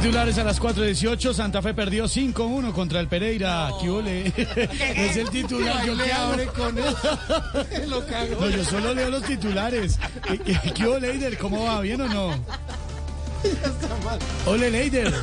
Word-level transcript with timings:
Titulares 0.00 0.38
a 0.38 0.44
las 0.44 0.60
4.18, 0.60 1.32
Santa 1.34 1.62
Fe 1.62 1.72
perdió 1.72 2.06
5-1 2.06 2.72
contra 2.72 2.98
el 2.98 3.06
Pereira. 3.06 3.70
¿Qué 3.80 3.88
ole? 3.88 4.26
Es 4.96 5.16
el 5.16 5.30
titular, 5.30 5.86
yo 5.86 5.96
qué 5.96 6.12
hago? 6.12 6.52
con 6.52 6.76
eso. 6.78 7.18
Lo 7.88 8.04
cago. 8.04 8.40
No, 8.40 8.50
yo 8.50 8.64
solo 8.64 8.92
leo 8.92 9.08
los 9.10 9.22
titulares. 9.22 9.98
¿Qué- 10.26 10.38
¿Qué, 10.40 10.72
qué 10.74 10.86
ole, 10.86 11.12
Leider? 11.12 11.38
¿Cómo 11.38 11.62
va? 11.64 11.80
¿Bien 11.80 12.00
o 12.00 12.08
no? 12.08 12.34
Ole, 14.46 14.70
Leider. 14.70 15.06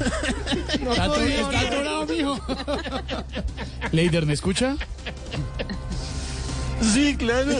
Está, 0.71 1.05
to- 1.05 1.15
está 1.21 1.59
atorado, 1.59 2.05
mijo. 2.05 2.39
Leider, 3.91 4.25
¿me 4.25 4.33
escucha? 4.33 4.77
Sí, 6.81 7.15
claro. 7.17 7.51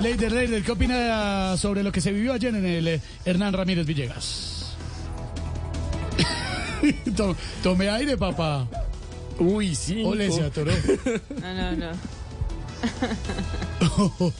Leider, 0.00 0.32
Leider, 0.32 0.62
¿qué 0.62 0.72
opina 0.72 1.56
sobre 1.56 1.82
lo 1.82 1.90
que 1.92 2.00
se 2.00 2.12
vivió 2.12 2.32
ayer 2.32 2.54
en 2.54 2.64
el 2.64 2.88
eh, 2.88 3.00
Hernán 3.24 3.52
Ramírez 3.52 3.86
Villegas? 3.86 4.76
To- 7.16 7.36
Tome 7.62 7.88
aire, 7.90 8.16
papá. 8.16 8.66
Uy, 9.38 9.74
sí. 9.74 10.02
Ole, 10.04 10.30
se 10.30 10.44
atoró. 10.44 10.72
No, 11.42 11.54
no, 11.54 11.72
no. 11.76 11.92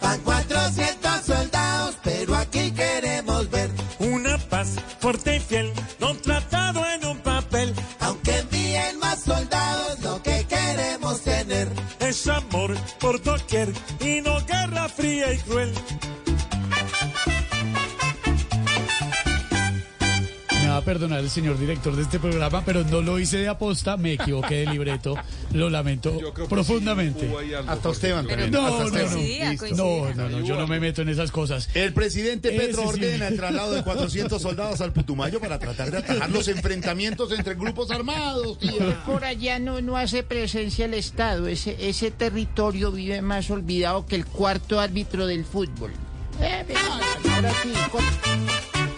Van 0.00 0.20
400 0.20 1.24
soldados, 1.24 1.96
pero 2.02 2.34
aquí 2.36 2.70
queremos 2.72 3.50
ver, 3.50 3.70
Una 3.98 4.38
paz 4.38 4.76
fuerte 4.98 5.36
y 5.36 5.40
fiel, 5.40 5.69
es 12.00 12.26
amor 12.28 12.76
por 13.00 13.22
doquier 13.22 13.72
y 14.00 14.20
no 14.20 14.38
guerra 14.46 14.88
fría 14.88 15.32
y 15.32 15.38
cruel. 15.38 15.72
A 20.80 20.84
perdonar 20.84 21.20
el 21.20 21.30
señor 21.30 21.58
director 21.58 21.94
de 21.94 22.02
este 22.02 22.18
programa, 22.18 22.62
pero 22.64 22.84
no 22.84 23.00
lo 23.00 23.18
hice 23.18 23.38
de 23.38 23.48
aposta, 23.48 23.96
me 23.96 24.14
equivoqué 24.14 24.56
de 24.56 24.66
libreto, 24.66 25.14
lo 25.52 25.70
lamento 25.70 26.18
profundamente. 26.48 27.30
Hasta 27.66 27.90
Esteban 27.90 28.26
también. 28.26 28.50
No, 28.50 28.66
Hasta 28.66 28.84
no, 28.84 29.16
no, 29.76 30.14
no, 30.14 30.14
no, 30.14 30.28
no, 30.28 30.46
yo 30.46 30.56
no 30.56 30.66
me 30.66 30.80
meto 30.80 31.02
en 31.02 31.08
esas 31.08 31.30
cosas. 31.30 31.68
El 31.74 31.92
presidente 31.92 32.48
Ese 32.54 32.58
Petro 32.66 32.82
sí. 32.82 32.88
ordena 32.88 33.28
el 33.28 33.36
traslado 33.36 33.72
de 33.72 33.82
400 33.82 34.40
soldados 34.42 34.80
al 34.80 34.92
Putumayo 34.92 35.40
para 35.40 35.58
tratar 35.58 35.90
de 35.90 35.98
atajar 35.98 36.30
los 36.30 36.48
enfrentamientos 36.48 37.30
entre 37.32 37.54
grupos 37.54 37.90
armados. 37.90 38.58
tía. 38.58 39.02
Por 39.06 39.24
allá 39.24 39.58
no, 39.58 39.80
no 39.80 39.96
hace 39.96 40.22
presencia 40.22 40.86
el 40.86 40.94
Estado. 40.94 41.46
Ese, 41.48 41.76
ese 41.88 42.10
territorio 42.10 42.90
vive 42.92 43.22
más 43.22 43.50
olvidado 43.50 44.06
que 44.06 44.16
el 44.16 44.26
cuarto 44.26 44.80
árbitro 44.80 45.26
del 45.26 45.44
fútbol. 45.44 45.92
Eh, 46.40 46.64
ahora 47.34 47.52
sí, 47.62 47.70
con- 47.90 48.89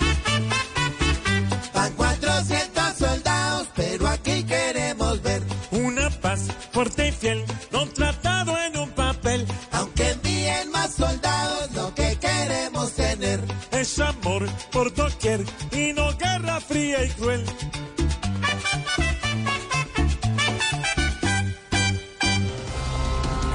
Van 1.83 1.93
400 1.95 2.97
soldados, 2.97 3.69
pero 3.75 4.07
aquí 4.07 4.45
queremos 4.45 5.21
ver, 5.21 5.43
Una 5.73 6.09
paz 6.11 6.47
fuerte 6.71 7.09
y 7.09 7.11
fiel, 7.11 7.45
no 7.73 7.85
tratado 7.89 8.57
en 8.57 8.79
un 8.79 8.91
papel, 8.91 9.45
aunque 9.73 10.11
envíen 10.11 10.71
más 10.71 10.95
soldados, 10.95 11.73
lo 11.75 11.93
que 11.93 12.17
queremos 12.21 12.93
tener. 12.93 13.41
es 13.73 13.99
amor 13.99 14.49
por 14.71 14.95
doquier 14.95 15.45
y 15.73 15.93
no 15.93 16.17
guerra 16.17 16.61
fría 16.61 17.05
y 17.05 17.09
cruel. 17.09 17.45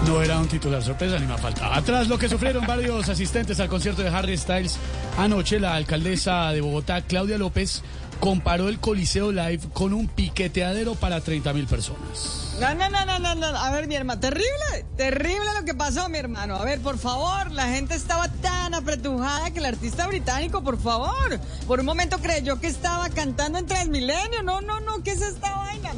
No 0.05 0.21
era 0.21 0.37
un 0.37 0.47
titular 0.47 0.83
sorpresa 0.83 1.17
ni 1.17 1.27
me 1.27 1.37
faltaba. 1.37 1.77
Atrás 1.77 2.09
lo 2.09 2.17
que 2.17 2.27
sufrieron 2.27 2.65
varios 2.67 3.07
asistentes 3.07 3.57
al 3.61 3.69
concierto 3.69 4.01
de 4.01 4.09
Harry 4.09 4.37
Styles 4.37 4.77
anoche, 5.17 5.59
la 5.59 5.75
alcaldesa 5.75 6.51
de 6.51 6.61
Bogotá, 6.61 7.01
Claudia 7.01 7.37
López, 7.37 7.83
comparó 8.19 8.69
el 8.69 8.79
Coliseo 8.79 9.31
Live 9.31 9.61
con 9.73 9.93
un 9.93 10.07
piqueteadero 10.07 10.95
para 10.95 11.21
30 11.21 11.53
mil 11.53 11.67
personas. 11.67 12.55
No, 12.59 12.73
no, 12.73 12.89
no, 12.89 13.05
no, 13.05 13.19
no, 13.19 13.35
no. 13.35 13.47
A 13.47 13.69
ver, 13.71 13.87
mi 13.87 13.95
hermano, 13.95 14.19
terrible, 14.19 14.85
terrible 14.95 15.45
lo 15.59 15.63
que 15.63 15.75
pasó, 15.75 16.09
mi 16.09 16.17
hermano. 16.17 16.55
A 16.55 16.65
ver, 16.65 16.79
por 16.79 16.97
favor, 16.97 17.51
la 17.51 17.67
gente 17.67 17.93
estaba 17.95 18.27
tan 18.29 18.73
apretujada 18.73 19.51
que 19.51 19.59
el 19.59 19.65
artista 19.65 20.07
británico, 20.07 20.63
por 20.63 20.81
favor, 20.81 21.39
por 21.67 21.79
un 21.79 21.85
momento 21.85 22.17
creyó 22.17 22.59
que 22.59 22.67
estaba 22.67 23.09
cantando 23.09 23.59
en 23.59 23.67
Transmilenio. 23.67 24.41
No, 24.43 24.61
no, 24.61 24.79
no, 24.79 25.03
¿qué 25.03 25.11
es 25.11 25.21
esta 25.21 25.55
vaina? 25.55 25.91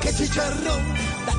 Que 0.00 0.14
chicharrón, 0.14 0.82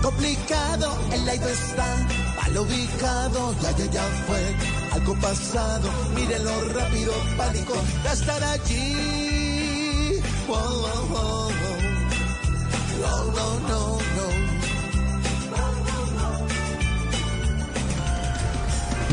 complicado, 0.06 0.96
el 1.14 1.26
laido 1.26 1.50
está 1.50 1.98
mal 2.36 2.58
ubicado, 2.60 3.56
ya, 3.60 3.72
ya, 3.72 3.86
ya 3.86 4.04
fue 4.28 4.56
algo 4.92 5.16
pasado, 5.16 5.90
mírenlo 6.16 6.52
rápido, 6.76 7.12
pánico, 7.36 7.74
ya 8.04 8.14
estar 8.14 8.44
allí. 8.44 10.22
Wow, 10.48 10.58
wow. 11.10 11.50
No, 13.02 13.24
no, 13.26 13.60
no, 13.68 13.68
no. 13.68 13.95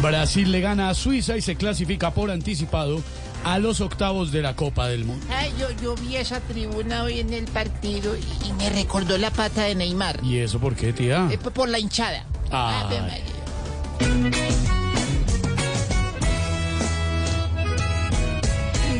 Brasil 0.03 0.51
le 0.51 0.61
gana 0.61 0.89
a 0.91 0.95
Suiza 0.95 1.37
y 1.37 1.43
se 1.43 1.57
clasifica 1.57 2.11
por 2.13 2.31
anticipado 2.31 3.01
a 3.45 3.59
los 3.59 3.81
octavos 3.81 4.33
de 4.33 4.43
la 4.43 4.55
Copa 4.55 4.89
del 4.89 5.05
Mundo. 5.05 5.25
Ay, 5.31 5.53
yo, 5.59 5.71
yo 5.83 5.95
vi 5.95 6.17
esa 6.17 6.41
tribuna 6.41 7.05
hoy 7.05 7.21
en 7.21 7.33
el 7.33 7.45
partido 7.45 8.17
y, 8.17 8.21
y 8.49 8.53
me 8.55 8.69
recordó 8.71 9.17
la 9.19 9.31
pata 9.31 9.63
de 9.65 9.75
Neymar. 9.75 10.21
¿Y 10.23 10.39
eso 10.39 10.59
por 10.59 10.75
qué, 10.75 10.93
tía? 10.93 11.29
Eh, 11.31 11.39
por 11.39 11.69
la 11.69 11.79
hinchada. 11.79 12.27
Ay. 12.51 12.85
Ave 12.85 13.01
María. 13.01 13.43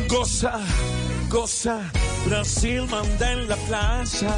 Goza, 0.07 0.59
goza, 1.29 1.91
Brasil 2.27 2.83
manda 2.89 3.31
en 3.31 3.47
la 3.49 3.55
plaza. 3.55 4.37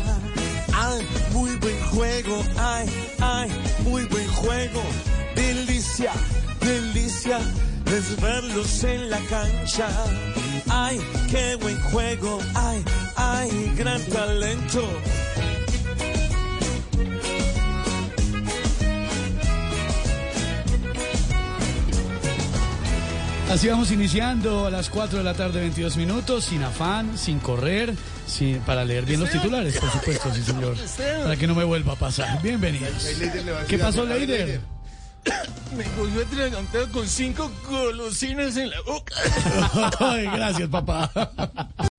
Ay, 0.73 1.05
muy 1.33 1.55
buen 1.57 1.79
juego, 1.91 2.43
ay, 2.57 2.87
ay, 3.19 3.49
muy 3.83 4.05
buen 4.05 4.27
juego. 4.29 4.81
Delicia, 5.35 6.11
delicia, 7.25 7.39
es 7.97 8.21
verlos 8.21 8.83
en 8.83 9.09
la 9.09 9.19
cancha. 9.29 9.87
Ay, 10.69 10.99
qué 11.29 11.55
buen 11.55 11.79
juego, 11.81 12.39
ay, 12.55 12.83
ay, 13.15 13.73
gran 13.77 14.01
talento. 14.05 14.87
Así 23.51 23.67
vamos 23.69 23.91
iniciando 23.91 24.65
a 24.65 24.71
las 24.71 24.89
4 24.89 25.19
de 25.19 25.23
la 25.23 25.35
tarde, 25.35 25.61
22 25.61 25.97
minutos, 25.97 26.45
sin 26.45 26.63
afán, 26.63 27.15
sin 27.17 27.39
correr, 27.39 27.93
sin, 28.25 28.59
para 28.61 28.83
leer 28.83 29.05
bien 29.05 29.19
los 29.19 29.29
titulares, 29.29 29.77
por 29.77 29.91
supuesto, 29.91 30.33
sí, 30.33 30.41
señor. 30.41 30.75
Para 31.23 31.37
que 31.37 31.45
no 31.45 31.53
me 31.53 31.63
vuelva 31.63 31.93
a 31.93 31.95
pasar. 31.95 32.41
Bienvenidos. 32.41 33.07
¿Qué 33.67 33.77
pasó, 33.77 34.03
Leider? 34.03 34.74
Me 35.75 35.83
cogió 35.95 36.21
atragantado 36.21 36.91
con 36.91 37.07
cinco 37.07 37.51
golosinas 37.69 38.57
en 38.57 38.69
la 38.69 38.81
boca. 38.81 39.15
Ay, 39.99 40.25
gracias, 40.25 40.69
papá. 40.69 41.11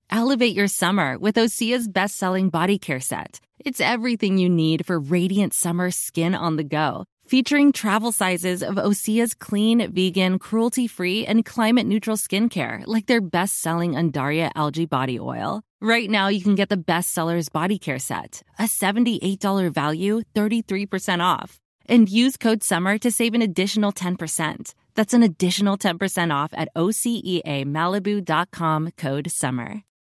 Elevate 0.09 0.55
your 0.55 0.67
summer 0.67 1.17
with 1.17 1.35
Osea's 1.35 1.87
best 1.87 2.17
selling 2.17 2.49
body 2.49 2.79
care 2.79 2.99
set. 2.99 3.39
It's 3.59 3.81
everything 3.81 4.37
you 4.37 4.49
need 4.49 4.85
for 4.85 4.99
radiant 4.99 5.53
summer 5.53 5.91
skin 5.91 6.33
on 6.33 6.55
the 6.55 6.63
go. 6.63 7.05
Featuring 7.27 7.73
travel 7.73 8.13
sizes 8.13 8.63
of 8.63 8.75
Osea's 8.75 9.33
clean, 9.33 9.91
vegan, 9.91 10.39
cruelty 10.39 10.87
free, 10.87 11.25
and 11.25 11.43
climate 11.43 11.85
neutral 11.85 12.15
skincare, 12.15 12.83
like 12.85 13.05
their 13.07 13.19
best 13.19 13.59
selling 13.59 13.95
Undaria 13.95 14.49
algae 14.55 14.85
body 14.85 15.19
oil. 15.19 15.61
Right 15.81 16.09
now, 16.09 16.29
you 16.29 16.41
can 16.41 16.55
get 16.55 16.69
the 16.69 16.77
best 16.77 17.11
sellers 17.11 17.49
body 17.49 17.77
care 17.77 17.99
set, 17.99 18.41
a 18.57 18.63
$78 18.63 19.73
value, 19.73 20.21
33% 20.33 21.21
off. 21.21 21.59
And 21.87 22.09
use 22.09 22.37
code 22.37 22.63
SUMMER 22.63 22.97
to 22.99 23.11
save 23.11 23.33
an 23.33 23.41
additional 23.41 23.91
10%. 23.91 24.73
That's 24.95 25.13
an 25.13 25.23
additional 25.23 25.77
10% 25.77 26.33
off 26.33 26.53
at 26.53 26.69
OCEAMalibu.com 26.75 28.91
code 28.97 29.31
SUMMER. 29.31 29.87